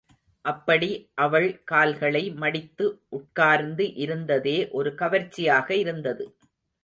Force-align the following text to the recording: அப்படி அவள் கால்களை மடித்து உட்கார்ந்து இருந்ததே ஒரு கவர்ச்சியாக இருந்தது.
அப்படி 0.45 0.87
அவள் 1.15 1.61
கால்களை 1.63 2.31
மடித்து 2.33 2.85
உட்கார்ந்து 3.09 3.85
இருந்ததே 3.95 4.57
ஒரு 4.71 4.91
கவர்ச்சியாக 4.95 5.69
இருந்தது. 5.75 6.25